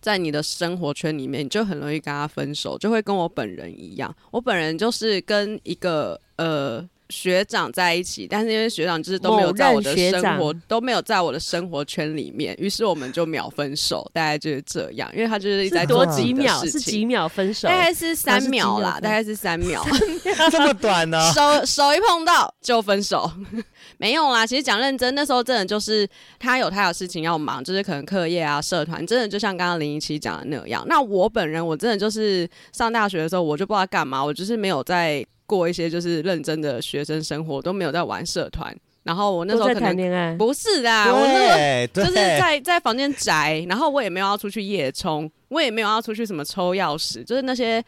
[0.00, 4.14] 在你的生活圈里面，你就很容易跟他分手，就会跟我本人一样。
[4.30, 16.64] 我本人就是跟一个呃学长在一起，但是因为学长就是都没有在我的生活都没有在我的生活圈里面，于是我们就秒分手，大概就是这样，因为他就是一直在是多几秒？
[16.64, 17.68] 是几秒分手？
[17.68, 19.84] 大概是三秒啦，大概是三秒，
[20.50, 23.30] 这么短呢、 手手一碰到就分手，
[23.96, 24.46] 没有啦。
[24.46, 26.06] 其实讲认真，那时候真的就是
[26.38, 30.84] 他有他的事情要忙，就是可能课业啊、社团，真的就像刚刚林一七讲的那样。
[30.86, 38.72] 那我本人我真的就是上大学的时候，我就不知道干嘛，我就是没有在过一些就是认真的学生生活，都没有在玩社团。
[39.04, 40.36] 然后我那时候可能谈恋爱。
[40.36, 47.82] 不是的，我那个对，对就是在在房间宅，然后我也没有要出去夜冲，我也没有要出去什么抽钥匙，就是那些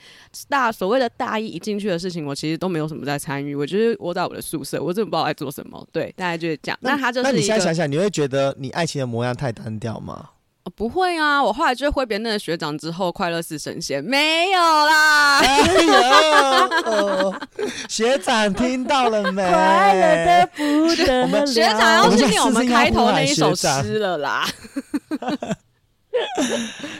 [0.49, 3.55] 大所谓的大一一进去的事情，我其实都没有什么在参与。
[3.55, 5.87] 我就是窝在我的宿舍，我真的不知道在做什么。
[5.93, 6.79] 对，大概就是这样。
[6.81, 10.31] 那他就那你是一个现在想想，你会觉得你爱情的模样太单调吗？
[10.65, 15.39] 哦不会啊，我后来就是挥别那个学长之后，快乐似神仙没有啦。
[15.39, 15.59] 哎
[16.87, 17.35] 呦，
[17.89, 19.43] 学长听到了没？
[19.49, 20.63] 快乐的不
[21.05, 24.47] 得我们了，学长要去念我们开头那一首诗了啦。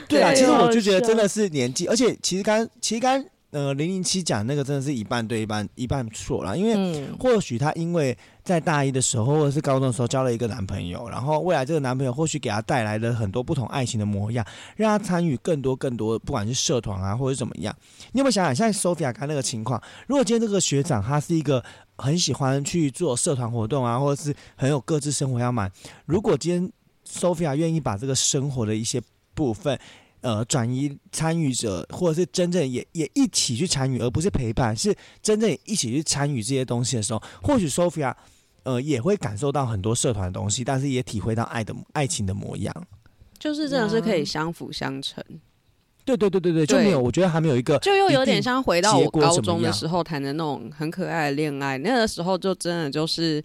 [0.07, 17.75] 对啊，其实我就觉得真的是年纪，而且其实刚其实刚呃零零七讲那个真的是一半对一半一半错了，因为嗯，或许她因为在大一的时候或者是高中的时候交了一个男朋友，然后未来这个男朋友或许给她带来了很多不同爱情的模样，让她参与更多更多，不管是社团啊或者怎么样。
[18.13, 21.63] 你有没有想想，像 Sophia 刚那个情况，如果今天这个学长他是一个
[21.97, 25.71] 很喜欢去做社团活动啊，或者是很有各自生活要满，
[26.05, 26.71] 如果今天
[27.05, 29.01] Sophia 愿意把这个生活的一些
[29.33, 29.77] 部分。
[30.21, 38.13] 呃，转移参与者，或者是真正也也一起去参与，而不是陪伴，是真正一起去参与这些东西的时候，或许 Sophia
[38.63, 42.73] 呃也会感受到很多社团的东西，但是也体会到爱的爱情的模样。
[43.39, 45.23] 就是真的是可以相辅相成，
[46.05, 51.79] 对对对对对，就没有，我觉得还没有一个就又有点像回到我高中的时候谈的那种很可爱的恋爱。
[51.79, 53.43] 那个时候就真的就是，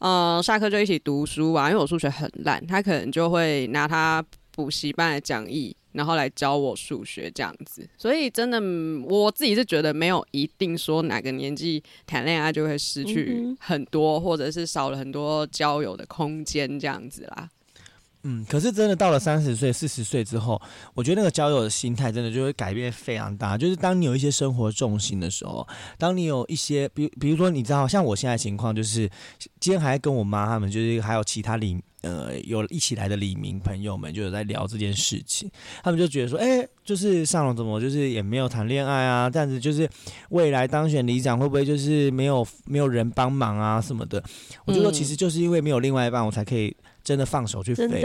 [0.00, 7.88] 呃，下课就一起读书啊，因为我数学很烂，他可能就会拿他补习班的讲义，然后来教我数学这样子。
[7.96, 17.48] 所以真的，嗯我自己是觉得没有一定说哪个年纪谈恋爱就会失去很多，或者是少了很多交友的空间这样子啦。
[18.28, 20.60] 嗯，可是真的到了三十岁、四十岁之后，
[20.94, 23.56] 我觉得那个交友的心态真的就会改变非常大。
[23.56, 29.08] 就是当你有一些生活重心的时候，当你有一些，比比如说你知道，像我现在情况，就是
[29.60, 35.48] 今天还跟我妈他们，就是还有其他李呃有一起来的李明朋友们，就有在聊这件事情。
[35.84, 39.88] 他们就觉得说，哎、就是上龙怎么就是也没有谈恋爱啊，这样子就是
[40.30, 44.20] 未来当选里长会不会就是没有没有人帮忙啊什么的？
[44.64, 46.76] 我就说，嗯其实就是因为没有另外一半，我才可以
[47.06, 48.04] 真的放手去飞。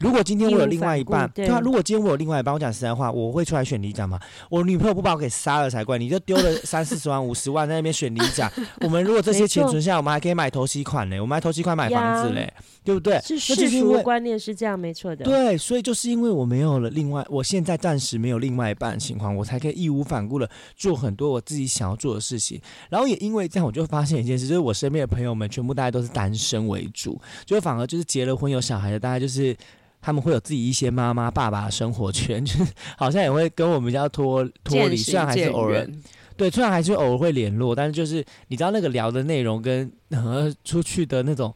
[0.00, 1.46] 如果今天我有另外一半，对。
[1.46, 4.18] 对啊，如果今天我有另外一半，我讲实在话，我会出来选里长吗？
[4.50, 8.50] 我女朋友不把我给杀了才怪，你就丢了 三四十万、五十万在那边选里长，
[8.80, 12.52] 我们如果这些钱存下来，我们还可以买头期款呢，我们还头期款买房子嘞，
[12.84, 13.20] 对不对？
[13.20, 15.24] 是那世就是因为俗观念是这样，没错的。
[15.24, 22.60] 对，所以就是因为我没有了另外，我现在暂时没有另外一半的情况，我才可以义无反顾的做很多我自己想要做的事情。
[22.90, 29.56] 然后也因为这样，我就发现一件事，就是我身边的朋友们全部大家都是单身为主，就反而就是结了婚有小孩的，大家就是。
[30.04, 35.88] 他们会有自己一些妈妈、爸爸的生活圈， 就是好像也会跟我们比较脱脱离，虽然还是偶尔，
[36.36, 38.16] 对，虽然还是偶尔会联络，但是就是
[38.48, 41.54] 你知道那个聊的内容跟呃出去的那种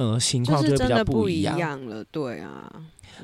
[0.00, 1.58] 呃情况就比较的不一一样。
[1.58, 2.02] 样了。
[2.04, 2.72] 对啊，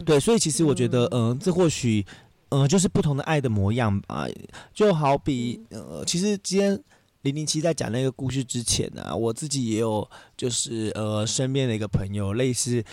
[0.05, 2.05] 对，所以其实我觉得，嗯、这或许，
[2.51, 4.27] 呃，就是不同的爱的模样吧。
[4.75, 6.79] 就好比，呃，其实今天
[7.23, 12.85] 零零七在讲那个故事之前呢、我自己也有，就是呃，身边的一个朋友，类似，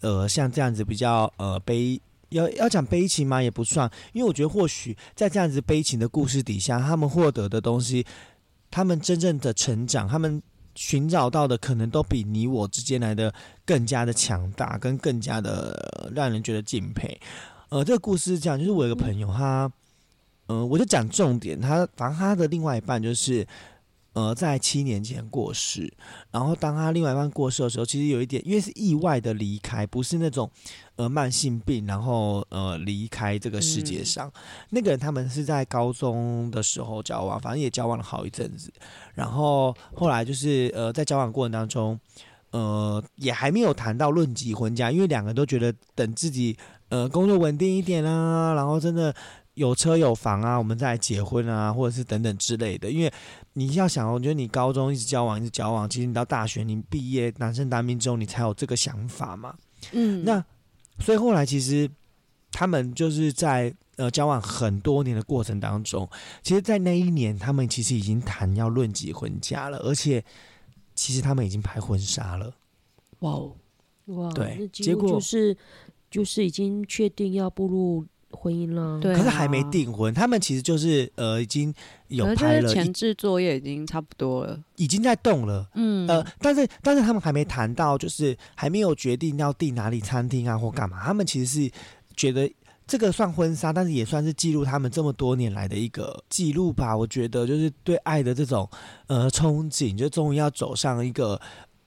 [0.00, 2.00] 呃，像这样子比较呃悲。
[2.30, 3.42] 要要讲悲情吗？
[3.42, 8.04] 也不算，因为我觉得或许在这样子悲情的故事底下，他们获得的东西，
[8.70, 10.42] 他们真正的成长，他们
[10.78, 13.34] 寻找到的可能都比你我之间来的
[13.66, 17.20] 更加的强大，跟更加的、让人觉得敬佩。
[17.68, 19.68] 呃，这个故事是这样，就是我有个朋友，他，
[20.46, 23.44] 嗯，我就讲重点，他反正他的另外一半就是，
[24.18, 25.92] 呃，在七年前过世，
[26.32, 30.50] 然后当他另外一半过世的时候，其实有一点，因为是意外的离开，不是那种
[30.96, 34.32] 呃慢性病，然后呃离开这个世界嗯上。
[34.70, 38.72] 那个人他们是在高中的时候交往，反正也交往了好一阵子，
[39.14, 41.96] 然后后来就是呃在交往过程当中。
[42.50, 46.56] 呃，也还没有谈到论及婚嫁，因为两个人都觉得等自己
[46.88, 49.14] 呃工作稳定一点啊，然后真的
[49.58, 52.90] 有车有房啊，我们再来结婚啊，或者是等等之类的。
[52.90, 53.12] 因为
[53.52, 59.54] 你要想，我觉得你高中一直交往一直交往，其实你到大学你毕业男生当兵之后，你才有这个想法嘛。
[59.92, 60.42] 嗯，那
[61.00, 61.90] 所以后来其实
[62.50, 66.08] 他们就是在呃交往很多年的过程当中，
[66.42, 70.24] 其实，在那一年他们其实已经谈要论及婚嫁了，而且
[70.94, 72.54] 其实他们已经拍婚纱了。
[73.20, 73.56] 哇哦，
[74.06, 75.56] 哇，对结果就是
[76.10, 79.00] 就是已经确定要步入婚姻了。
[79.00, 81.72] 对啊可是还没订婚，他们其实就是呃已经
[82.08, 84.58] 有拍了，前置作业已经差不多了。
[84.76, 85.68] 已经在动了。
[85.74, 91.02] 嗯呃，但是但是他们还没谈到，就是还没有决定要订哪里餐厅啊或干嘛。
[91.02, 91.70] 他们其实是
[92.16, 92.50] 觉得
[92.86, 96.96] 这个算婚纱，但是也算是记录他们这么多年来的一个记录吧。
[96.96, 98.68] 我觉得就是对爱的这种
[99.08, 101.38] 呃憧憬，就终于要走上一个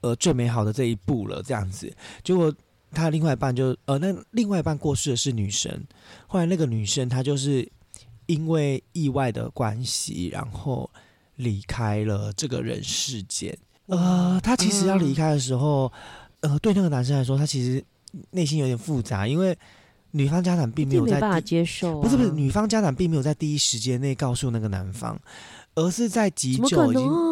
[0.01, 1.91] 呃最美好的这一步了，这样子。
[2.23, 2.53] 结果
[2.93, 5.71] 他另外一半就呃，那另外一半过世的是女生，
[6.27, 7.67] 后来那个女生她就是
[8.25, 10.89] 因为意外的关系，然后
[11.37, 13.57] 离开了这个人世间。
[13.87, 15.91] 呃，她其实要离开的时候，
[16.41, 17.83] 呃，对那个男生来说，他其实
[18.31, 19.57] 内心有点复杂，因为
[20.11, 25.19] 女方家长并没有在接受、啊，不是不是，女方家长并没有在第一时间内告诉那个男方，
[25.75, 27.31] 而是在急救已经？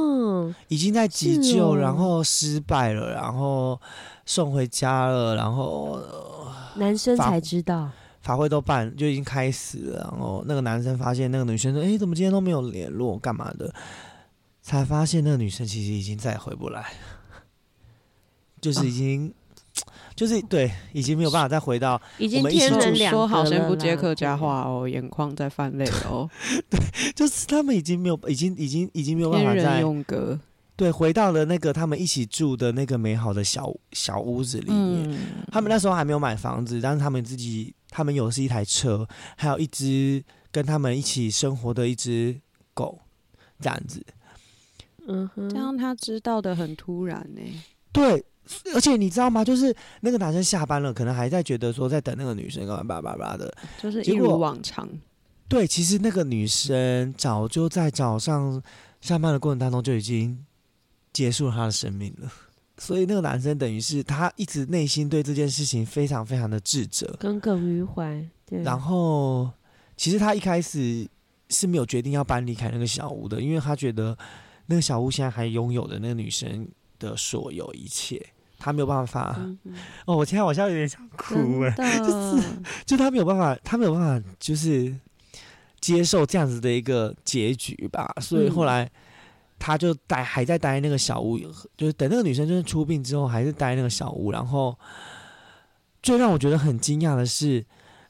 [0.69, 3.79] 已经在急救，哦然后失败了，然后
[4.29, 7.89] 送回家了，然后、呃男生才知道，
[8.21, 13.73] 法会都办就已经开始了，然后那个男生发现那个女生说：“哎，怎么今天都没有联络，干嘛的？”
[14.61, 16.85] 才发现那个女生其实已经再也回不来，
[18.61, 19.33] 就是已经，
[20.15, 26.29] 就是对，已经没有办法再回到，已经天人两说好先不接客家话哦，眼眶在泛泪哦，
[26.69, 26.79] 对，
[27.15, 30.39] 就是他们已经没有，已经已经已经没有办法再用歌。
[30.79, 35.11] 对回到了那个他们一起住的那个美好的小小屋子里面。
[35.11, 35.19] 嗯，
[35.51, 39.05] 他们那时候还没有买房子，但是他们自己，他们有的是一台车，
[39.35, 40.23] 还有一只
[40.53, 42.39] 跟他们一起生活的一只
[42.73, 42.97] 狗，
[43.59, 44.01] 这样子。
[45.05, 47.41] 嗯哼，这样他知道的很突然呢。
[47.91, 48.23] 对，
[48.73, 49.43] 而且你知道吗？
[49.43, 53.53] 就是那个男生下班了，可能还在觉得说在等那个女生干嘛叭叭叭的。
[53.81, 54.87] 就是一如果往常。
[55.49, 58.63] 对，其实那个女生早就在早上
[59.01, 60.45] 上班的过程当中就已经
[61.13, 62.31] 结束了他的生命了。
[62.77, 69.51] 所以那个男生等于是他一直内心对这件事情非常非常的自责，耿耿于怀，对，然后
[69.97, 71.05] 其实他一开始
[71.49, 74.17] 是没有决定要搬离开那个小屋的，因为他觉得
[74.65, 76.65] 那个小屋现在还拥有的那个女生
[76.99, 78.25] 的所有一切，
[78.57, 79.37] 他没有办法。
[80.05, 82.05] 哦，我现在好像有点想哭哎、就
[82.37, 82.47] 是，
[82.85, 84.95] 就他没有办法，他没有办法，就是
[85.81, 88.15] 接受这样子的一个结局吧。
[88.21, 88.89] 所以后来
[89.59, 91.37] 他就待还在待那个小屋，
[91.77, 94.31] 就是等那个女生就是出殡之后，还是待那个小屋。
[94.31, 94.75] 然后
[96.01, 97.63] 最让我觉得很惊讶的是，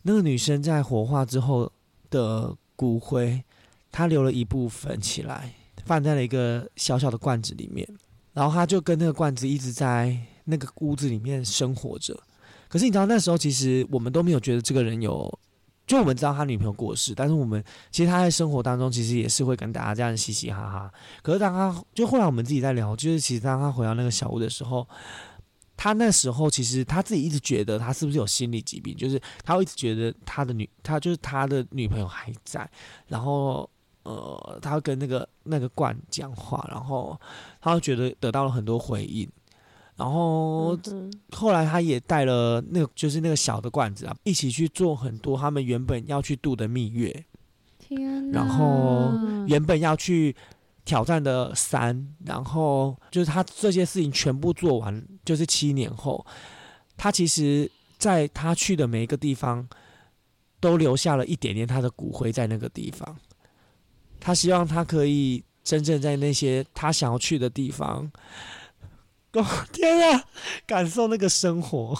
[0.03, 1.69] 那个女生在火化之后
[2.11, 3.43] 的骨灰，
[3.91, 5.51] 她留了一部分起来，
[5.85, 7.87] 放在了一个小小的罐子里面。
[8.31, 12.17] 然后她就跟那个罐子一直在那个屋子里面生活着。
[12.67, 15.39] 可是你知道那时候其实我们都没有觉得这个人有，
[15.89, 20.93] 就我们知道他女朋友过世，但是我们其实他在生活当中其实也是会跟大家这样嘻嘻哈哈。
[21.23, 24.87] 可是当他就后来我们自己在聊，就是其实当他回到那个小屋的时候，
[25.75, 32.69] 他那时候其实他自己一直觉得他是不是有心理疾病，就是他会一直觉得他的女他就是他的女朋友还在，
[33.07, 33.67] 然后
[34.03, 37.19] 呃他会跟那个那个罐讲话，然后
[37.59, 39.27] 他会觉得得到了很多回应。
[39.99, 47.25] 然后嗯后来他也带了那个就是那个小的罐子啊，一起去做很多他们原本要去度的蜜月，
[47.77, 49.11] 天然后
[49.45, 50.33] 原本要去
[50.85, 56.25] 挑战的山，然后就是他这些事情全部做完，就是七年后，
[56.95, 59.67] 他其实在他去的每一个地方
[60.61, 63.17] 都留下了一点点他的骨灰在那个地方，
[64.17, 68.11] 他希望他可以真正在那些他想要去的地方，哦
[69.71, 70.23] 天啊，
[70.65, 71.97] 感受那个生活。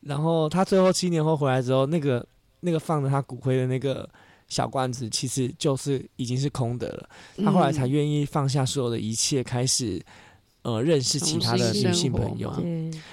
[0.00, 2.26] 然后他最后七年后回来之后，那个
[2.60, 4.08] 那个放着他骨灰的那个
[4.48, 7.08] 小罐子，其实就是已经是空的了。
[7.44, 10.00] 他后来才愿意放下所有的一切，开始
[10.62, 12.52] 呃认识其他的女性朋友。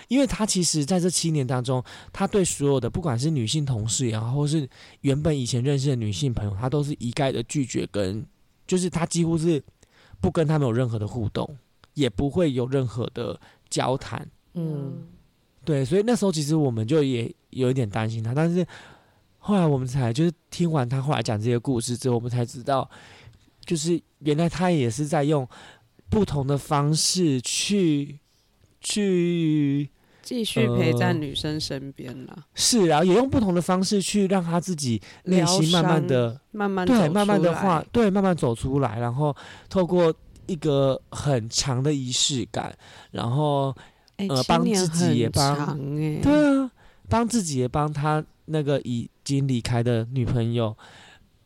[0.07, 1.83] 因为他其实在这七年当中，
[2.13, 4.69] 他对所有的不管是女性同事也好，或是
[5.01, 8.25] 原本以前认识的女性朋友，他都是一概的拒绝跟，
[8.67, 9.61] 就是他几乎是
[10.21, 11.57] 不跟他们有任何的互动，
[11.95, 13.37] 也不会有任何的
[13.69, 14.25] 交谈。
[14.53, 15.03] 嗯，
[15.65, 18.65] 对，所以那时候其实我们就也有一点担心他，但是
[19.39, 22.89] 后来我们才就是听完他后来讲这些故事之后，我们才知道，
[23.65, 25.45] 就是原来他也是在用
[26.09, 28.19] 不同的方式去
[28.79, 29.89] 去
[30.21, 37.61] 继续陪在呃女生身边啦，是，然后也用不同的方式去让他自己内疗心慢慢的慢慢对，慢慢的出来。
[37.61, 39.35] 画，对，慢慢走出来，然后
[39.69, 40.13] 透过
[40.47, 42.75] 一个很长的仪式感，
[43.11, 43.75] 然后
[44.17, 45.77] 哎呃帮自己也帮
[46.21, 46.71] 对啊，
[47.09, 50.75] 帮自己也帮他那个已经离开的女朋友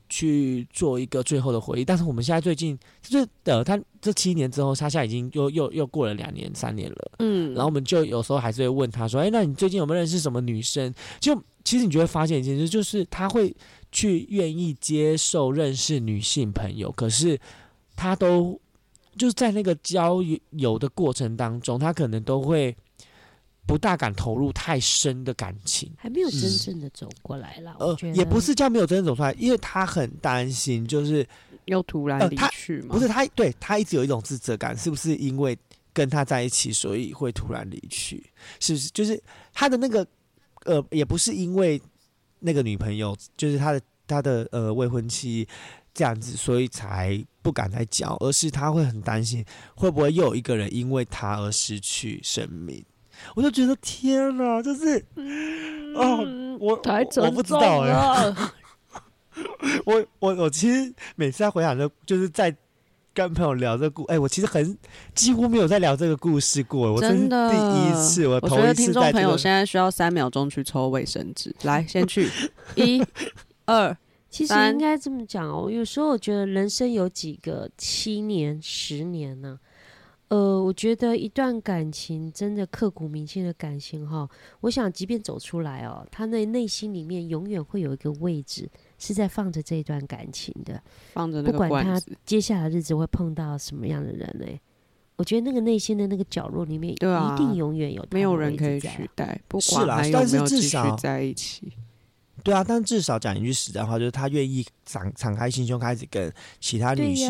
[0.09, 1.85] 去做一个最后的回忆。
[1.85, 7.11] 但是我们现在最近就是呃，他这七年之后，他现在已经又又又过了两年三年了。
[7.19, 13.55] 嗯，然后我们就有时候还是会问他说：“哎，那你最近有没有认识什么女生？”就其实你就会发现一件事，就是他会
[13.91, 17.39] 去愿意接受认识女性朋友，可是
[17.95, 18.59] 他都
[19.19, 20.19] 就是在那个交
[20.51, 22.75] 友的过程当中，他可能都会
[23.67, 25.91] 不大敢投入太深的感情。
[25.97, 27.75] 还没有真正的走过来了。
[27.79, 31.27] 呃，也不是叫没有真正走出来，因为他很担心，就是
[31.65, 32.95] 又突然离去吗？
[32.95, 35.55] 不是他，对他一直有一种自责感，是不是因为
[35.93, 38.25] 跟他在一起，所以会突然离去？
[38.59, 38.89] 是不是？
[38.89, 39.21] 就是
[39.53, 40.07] 他的那个。
[40.65, 41.81] 呃，也不是因为
[42.39, 45.47] 那个女朋友，就是他的他的呃未婚妻
[45.99, 49.43] 这样子，所以才不敢再教，而是他会很担心，
[49.75, 52.81] 会不会又有一个人因为他而失去生命？
[53.35, 55.05] 我就觉得天哪，就是
[55.93, 56.25] 哦，
[56.57, 56.81] 我
[57.21, 58.33] 我不知道哎，
[59.85, 62.55] 我我我其实每次在回想的，就是在。
[63.11, 64.77] 跟朋友聊这故，哎，我其实很
[65.13, 72.29] 几乎没有在聊这个故事过，我真的第一次，我我觉得听众朋友现在需要三秒钟去抽卫生纸，来，先去
[72.77, 73.03] 一、
[73.65, 73.97] 二，
[74.29, 75.69] 其实应该这么讲哦。
[75.69, 79.59] 有时候我觉得人生有几个七年、十年呢？
[80.29, 84.29] 呃，我觉得一段感情真的刻骨铭心的感情哈，
[84.61, 88.69] 我想即便走出来哦，他那内心里面永远会有一个位置。
[89.01, 94.45] 是在放着这段感情的，放着不管他接下来日子会碰到什么样的人呢？
[95.15, 101.71] 我觉得那个内心的那个角落里面，对啊，一定永远有没有人可以取代，不管啦，有没有继续在一起。
[102.43, 107.29] 对啊，但至少讲一句实在话，就是他愿意敞敞开心胸，开始跟其他女性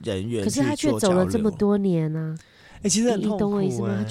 [0.00, 0.44] 人员。
[0.44, 2.36] 可是他却走了这么多年呢？
[2.82, 4.04] 哎，其实很痛苦哎，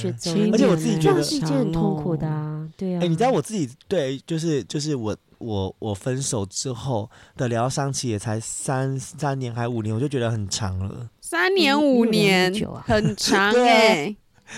[0.52, 2.68] 而且我自己觉得是一件很痛苦的啊。
[2.76, 5.16] 对啊，哎，你知道我自己对，就是就是我。
[5.38, 11.10] 我我分手之后的疗伤期也才三三年还五年，我就觉得很长了。
[11.20, 12.52] 三年五年
[12.86, 14.16] 很 长哎，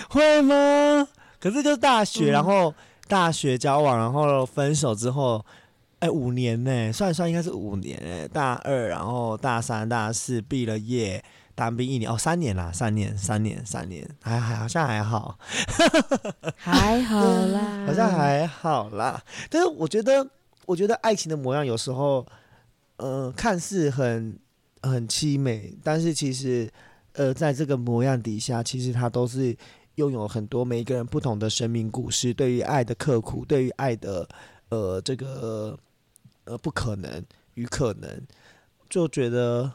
[0.08, 1.06] 会吗？
[1.40, 2.72] 可是就是大学，然后
[3.08, 5.44] 大学交往，然后分手之后，
[6.00, 6.92] 哎，五年呢？
[6.92, 8.28] 算一算应该是五年哎。
[8.28, 11.22] 大二，然后大三、大四毕了业，
[11.54, 15.38] 当兵一年哦，三年啦，三年，三年，三年，还还好像还好，
[16.56, 19.22] 还好啦，好像还好啦。
[19.50, 20.28] 但是我觉得。
[20.68, 22.26] 我觉得爱情的模样有时候，
[22.98, 24.38] 呃，看似很
[24.82, 26.70] 很凄美，但是其实，
[27.14, 29.56] 呃，在这个模样底下，其实它都是
[29.94, 32.34] 拥有很多每一个人不同的生命故事。
[32.34, 34.28] 对于爱的刻苦，对于爱的
[34.68, 35.74] 呃这个
[36.48, 37.22] 呃不可能
[37.54, 38.22] 与可能，
[38.88, 39.72] 就觉得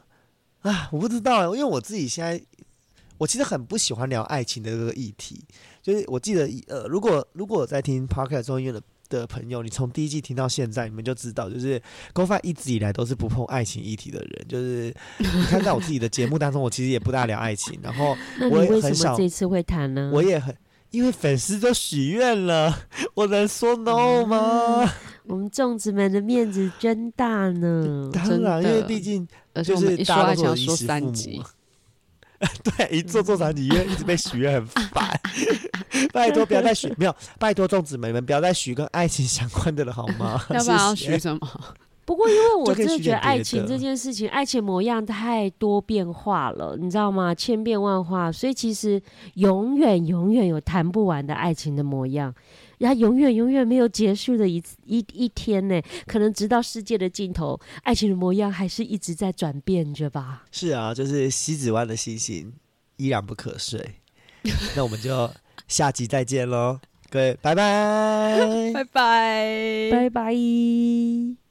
[0.61, 2.43] 啊，我不知道，因为我自己现在，
[3.17, 5.45] 我其实很不喜欢聊爱情的这个议题。
[5.81, 8.81] 就是我记得，呃，如果如果我在听 Podcast 中的。
[9.09, 11.79] 的朋友，你从第一季听到现在，你们就知道，就是
[12.15, 14.45] GoFi 一直以来都是不碰爱情议题的人。
[14.47, 17.79] 就是你看，在我自己的节目当中，我其实也不大聊爱情。
[17.83, 18.17] 然后，
[18.49, 20.09] 我也很少这次会谈呢？
[20.11, 20.55] 我也很，
[20.93, 22.71] 因为粉丝都许愿了，
[23.15, 24.93] 我能说 no 吗？
[25.25, 28.09] 我们粽子们的面子真大呢。
[28.13, 29.27] 当然，因为毕竟
[29.63, 31.41] 就是大家都说三级。
[32.63, 35.19] 对，一做做长几月，一直被许愿很烦。
[36.11, 40.39] 拜托不要再许，没有，拜托粽子们你们不要再许跟爱情相关的了，好吗？
[40.51, 41.49] 要不要许什么？
[42.05, 47.33] 不过因为我真的觉得爱情这件事情，爱情模样太多变化了，你知道吗？
[47.33, 49.01] 千变万化，所以其实
[49.35, 52.33] 永远永远有谈不完的爱情的模样。
[52.79, 60.43] 然后永远永远没有结束的一一一天呢，可能直到世界的尽头，爱情的模样还是一直在转变着吧。
[60.51, 62.51] 是啊，就是西子湾的星星
[62.97, 63.79] 依然不可睡。
[64.75, 65.29] 那我们就
[65.69, 66.79] 下集再见喽，
[67.09, 71.42] 各位，拜拜， 拜拜，拜拜。